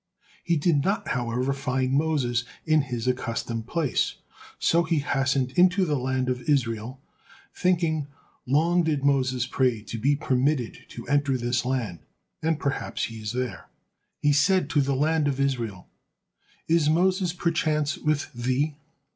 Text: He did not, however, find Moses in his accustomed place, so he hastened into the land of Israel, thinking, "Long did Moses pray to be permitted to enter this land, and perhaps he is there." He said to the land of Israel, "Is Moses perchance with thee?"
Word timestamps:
He 0.43 0.57
did 0.57 0.83
not, 0.83 1.09
however, 1.09 1.53
find 1.53 1.93
Moses 1.93 2.43
in 2.65 2.81
his 2.81 3.07
accustomed 3.07 3.67
place, 3.67 4.15
so 4.57 4.81
he 4.81 4.97
hastened 4.97 5.51
into 5.51 5.85
the 5.85 5.95
land 5.95 6.27
of 6.27 6.41
Israel, 6.49 6.99
thinking, 7.53 8.07
"Long 8.47 8.81
did 8.81 9.03
Moses 9.05 9.45
pray 9.45 9.83
to 9.83 9.99
be 9.99 10.15
permitted 10.15 10.85
to 10.87 11.07
enter 11.07 11.37
this 11.37 11.65
land, 11.65 11.99
and 12.41 12.59
perhaps 12.59 13.03
he 13.03 13.21
is 13.21 13.33
there." 13.33 13.67
He 14.17 14.33
said 14.33 14.71
to 14.71 14.81
the 14.81 14.95
land 14.95 15.27
of 15.27 15.39
Israel, 15.39 15.87
"Is 16.67 16.89
Moses 16.89 17.31
perchance 17.31 17.95
with 17.95 18.33
thee?" 18.33 18.77